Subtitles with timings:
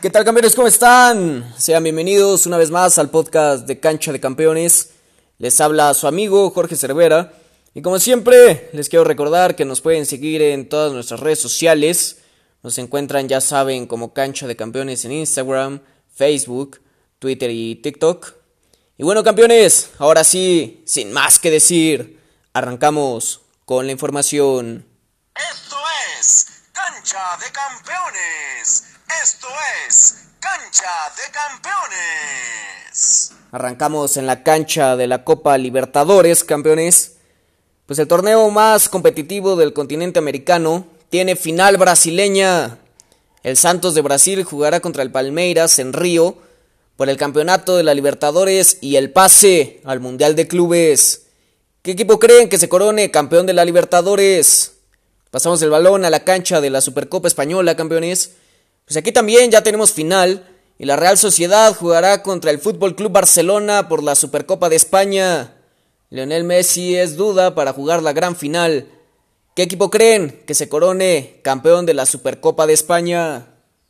[0.00, 0.54] ¿Qué tal campeones?
[0.54, 1.52] ¿Cómo están?
[1.58, 4.90] Sean bienvenidos una vez más al podcast de Cancha de Campeones.
[5.38, 7.32] Les habla su amigo Jorge Cervera.
[7.74, 12.18] Y como siempre, les quiero recordar que nos pueden seguir en todas nuestras redes sociales.
[12.62, 15.80] Nos encuentran, ya saben, como Cancha de Campeones en Instagram,
[16.14, 16.80] Facebook,
[17.18, 18.34] Twitter y TikTok.
[18.98, 22.20] Y bueno, campeones, ahora sí, sin más que decir,
[22.52, 24.86] arrancamos con la información.
[25.34, 25.76] Esto
[26.20, 28.07] es Cancha de Campeones.
[29.22, 29.48] Esto
[29.88, 33.32] es Cancha de Campeones.
[33.50, 37.16] Arrancamos en la cancha de la Copa Libertadores, campeones.
[37.86, 42.78] Pues el torneo más competitivo del continente americano tiene final brasileña.
[43.42, 46.38] El Santos de Brasil jugará contra el Palmeiras en Río
[46.96, 51.22] por el campeonato de la Libertadores y el pase al Mundial de Clubes.
[51.82, 54.74] ¿Qué equipo creen que se corone campeón de la Libertadores?
[55.32, 58.32] Pasamos el balón a la cancha de la Supercopa Española, campeones.
[58.88, 63.12] Pues aquí también ya tenemos final y la Real Sociedad jugará contra el Fútbol Club
[63.12, 65.54] Barcelona por la Supercopa de España.
[66.08, 68.90] Lionel Messi es duda para jugar la gran final.
[69.54, 73.48] ¿Qué equipo creen que se corone campeón de la Supercopa de España?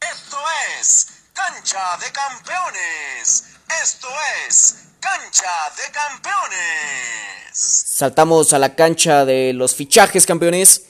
[0.00, 0.38] Esto
[0.80, 3.44] es Cancha de Campeones.
[3.84, 4.08] Esto
[4.48, 7.52] es Cancha de Campeones.
[7.52, 10.86] Saltamos a la cancha de los fichajes campeones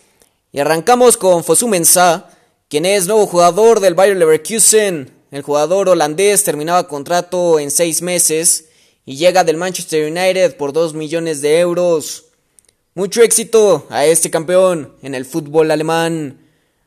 [0.53, 2.31] y arrancamos con Fosu Mensah,
[2.71, 5.11] quien es nuevo jugador del Bayer Leverkusen.
[5.33, 8.67] El jugador holandés terminaba contrato en seis meses
[9.05, 12.27] y llega del Manchester United por 2 millones de euros.
[12.95, 16.47] Mucho éxito a este campeón en el fútbol alemán.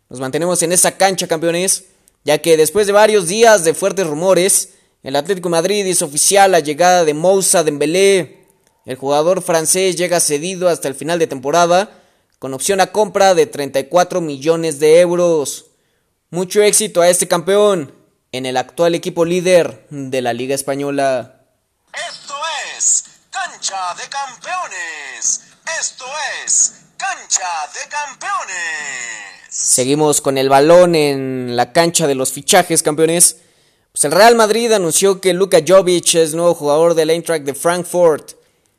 [0.10, 1.84] Nos mantenemos en esa cancha, campeones,
[2.24, 4.70] ya que después de varios días de fuertes rumores,
[5.04, 8.46] el Atlético Madrid hizo oficial la llegada de Moussa Dembélé.
[8.86, 12.00] El jugador francés llega cedido hasta el final de temporada,
[12.40, 15.72] con opción a compra de 34 millones de euros.
[16.34, 17.94] Mucho éxito a este campeón
[18.32, 21.46] en el actual equipo líder de la Liga Española.
[21.94, 22.34] Esto
[22.76, 25.42] es Cancha de Campeones.
[25.80, 26.06] Esto
[26.44, 27.46] es Cancha
[27.76, 28.56] de Campeones.
[29.48, 33.38] Seguimos con el balón en la cancha de los fichajes, campeones.
[33.92, 38.32] Pues el Real Madrid anunció que Luka Jovic es nuevo jugador del Eintracht de Frankfurt.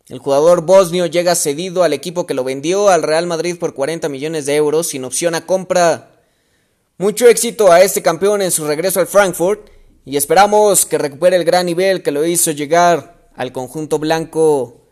[0.08, 4.08] El jugador bosnio llega cedido al equipo que lo vendió al Real Madrid por 40
[4.08, 6.13] millones de euros sin opción a compra.
[6.96, 9.68] Mucho éxito a este campeón en su regreso al Frankfurt
[10.04, 14.86] y esperamos que recupere el gran nivel que lo hizo llegar al conjunto blanco.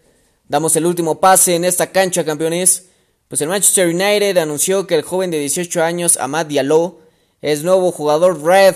[0.48, 2.86] Damos el último pase en esta cancha, campeones.
[3.28, 6.98] Pues el Manchester United anunció que el joven de 18 años, Amad Diallo,
[7.40, 8.74] es nuevo jugador Red.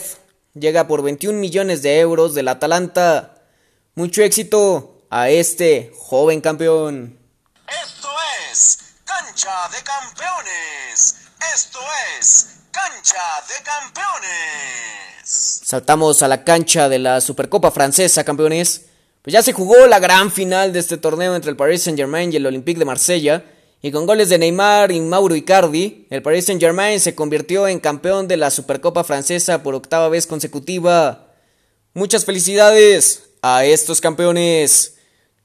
[0.54, 3.42] Llega por 21 millones de euros del Atalanta.
[3.96, 7.18] Mucho éxito a este joven campeón.
[7.66, 8.08] Esto
[8.52, 11.16] es Cancha de Campeones.
[11.52, 11.80] Esto
[12.20, 13.16] es Cancha
[13.48, 15.24] de Campeones.
[15.24, 18.84] Saltamos a la cancha de la Supercopa Francesa, campeones.
[19.22, 22.36] Pues ya se jugó la gran final de este torneo entre el Paris Saint-Germain y
[22.36, 23.44] el Olympique de Marsella.
[23.80, 28.28] Y con goles de Neymar y Mauro Icardi, el Paris Saint-Germain se convirtió en campeón
[28.28, 31.32] de la Supercopa Francesa por octava vez consecutiva.
[31.94, 34.96] Muchas felicidades a estos campeones.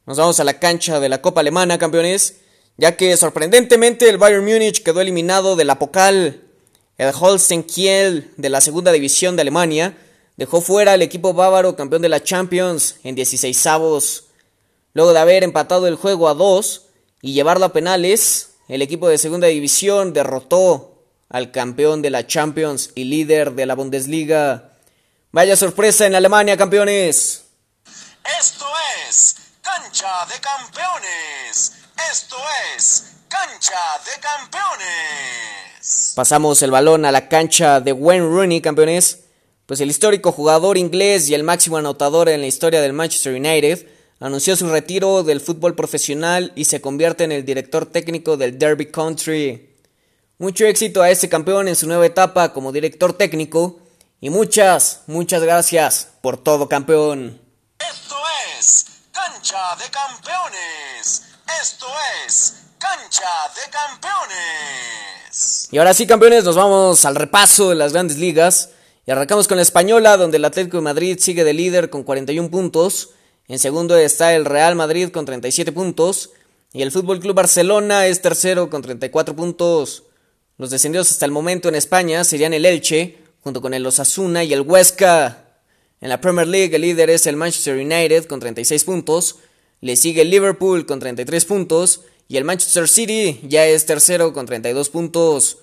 [0.06, 2.42] Nos vamos a la cancha de la Copa Alemana, campeones,
[2.76, 6.51] ya que sorprendentemente el Bayern Múnich quedó eliminado de la Pokal.
[6.98, 9.98] El Holstein Kiel de la segunda división de Alemania
[10.38, 14.26] dejó fuera al equipo bávaro campeón de la Champions en 16 avos.
[14.94, 16.88] Luego de haber empatado el juego a dos
[17.22, 22.92] y llevarlo a penales, el equipo de segunda división derrotó al campeón de la Champions
[22.96, 24.74] y líder de la Bundesliga.
[25.32, 27.46] Vaya sorpresa en Alemania, campeones.
[28.40, 28.66] Esto
[29.08, 31.74] es Cancha de Campeones.
[32.12, 32.38] Esto
[32.76, 35.01] es Cancha de Campeones.
[36.16, 39.24] Pasamos el balón a la cancha de Wayne Rooney, campeones.
[39.66, 43.88] Pues el histórico jugador inglés y el máximo anotador en la historia del Manchester United
[44.20, 48.88] anunció su retiro del fútbol profesional y se convierte en el director técnico del Derby
[48.88, 49.70] Country.
[50.38, 53.80] Mucho éxito a este campeón en su nueva etapa como director técnico
[54.20, 57.40] y muchas, muchas gracias por todo campeón.
[57.80, 58.16] Esto
[58.60, 61.24] es Cancha de Campeones.
[61.62, 61.88] Esto
[62.28, 65.01] es Cancha de Campeones.
[65.74, 68.72] Y ahora sí, campeones, nos vamos al repaso de las grandes ligas.
[69.08, 72.52] Y arrancamos con la española, donde el Atlético de Madrid sigue de líder con 41
[72.52, 73.12] puntos.
[73.48, 76.32] En segundo está el Real Madrid con 37 puntos.
[76.74, 80.04] Y el Fútbol Club Barcelona es tercero con 34 puntos.
[80.58, 84.52] Los descendidos hasta el momento en España serían el Elche, junto con el Osasuna y
[84.52, 85.46] el Huesca.
[86.02, 89.38] En la Premier League el líder es el Manchester United con 36 puntos.
[89.80, 92.02] Le sigue el Liverpool con 33 puntos.
[92.32, 95.58] Y el Manchester City ya es tercero con 32 puntos.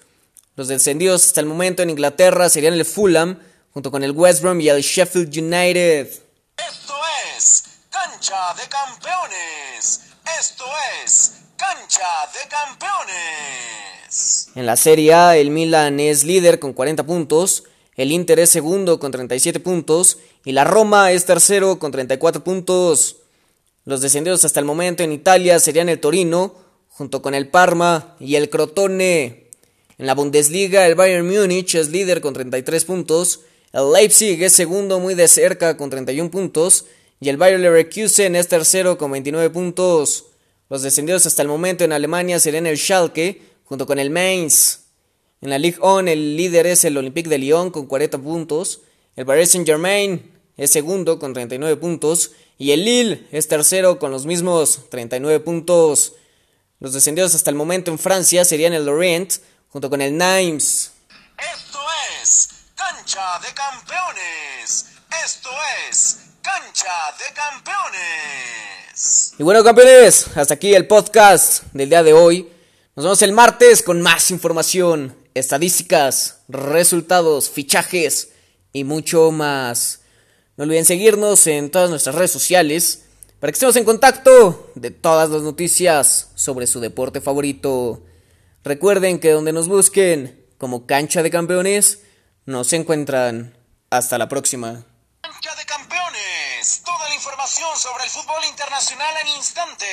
[0.54, 3.38] Los descendidos hasta el momento en Inglaterra serían el Fulham,
[3.72, 6.08] junto con el West Brom y el Sheffield United.
[6.58, 6.94] Esto
[7.34, 10.00] es Cancha de Campeones.
[10.38, 10.64] Esto
[11.02, 14.48] es Cancha de Campeones.
[14.54, 17.64] En la Serie A, el Milan es líder con 40 puntos,
[17.96, 23.16] el Inter es segundo con 37 puntos y la Roma es tercero con 34 puntos.
[23.88, 26.54] Los descendidos hasta el momento en Italia serían el Torino,
[26.90, 29.48] junto con el Parma y el Crotone.
[29.96, 33.40] En la Bundesliga, el Bayern Múnich es líder con 33 puntos,
[33.72, 36.84] el Leipzig es segundo muy de cerca con 31 puntos
[37.18, 40.26] y el Bayer Leverkusen es tercero con 29 puntos.
[40.68, 44.80] Los descendidos hasta el momento en Alemania serían el Schalke junto con el Mainz.
[45.40, 48.82] En la Ligue 1 el líder es el Olympique de Lyon con 40 puntos,
[49.16, 54.26] el Paris Saint-Germain es segundo con 39 puntos y el Lille es tercero con los
[54.26, 56.14] mismos 39 puntos.
[56.80, 59.34] Los descendidos hasta el momento en Francia serían el Lorient
[59.68, 60.90] junto con el Nimes.
[61.38, 61.78] Esto
[62.20, 64.86] es Cancha de Campeones.
[65.24, 65.50] Esto
[65.88, 69.34] es Cancha de Campeones.
[69.38, 72.52] Y bueno, campeones, hasta aquí el podcast del día de hoy.
[72.96, 78.30] Nos vemos el martes con más información, estadísticas, resultados, fichajes
[78.72, 80.00] y mucho más.
[80.58, 83.04] No olviden seguirnos en todas nuestras redes sociales
[83.38, 88.02] para que estemos en contacto de todas las noticias sobre su deporte favorito.
[88.64, 92.00] Recuerden que donde nos busquen como cancha de campeones,
[92.44, 93.56] nos encuentran.
[93.90, 94.84] Hasta la próxima.
[95.20, 96.82] Cancha de Campeones.
[96.84, 99.86] Toda la información sobre el fútbol internacional en instante.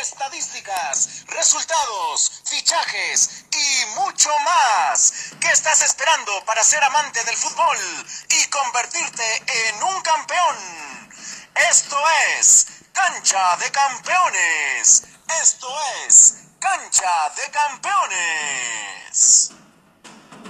[0.00, 5.12] Estadísticas, resultados, fichajes y mucho más.
[5.40, 7.78] ¿Qué estás esperando para ser amante del fútbol
[8.28, 10.56] y convertirte en un campeón?
[11.70, 11.96] Esto
[12.38, 15.04] es Cancha de Campeones.
[15.42, 15.68] Esto
[16.06, 19.50] es Cancha de Campeones.